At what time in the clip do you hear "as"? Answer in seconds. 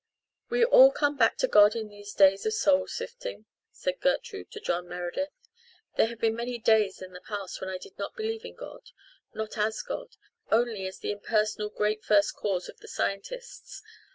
9.59-9.83, 10.87-10.97